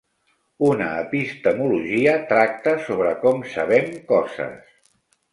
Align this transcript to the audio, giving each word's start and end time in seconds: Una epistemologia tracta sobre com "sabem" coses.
Una 0.67 0.85
epistemologia 1.01 2.15
tracta 2.31 2.73
sobre 2.85 3.11
com 3.25 3.43
"sabem" 3.57 3.93
coses. 4.13 4.73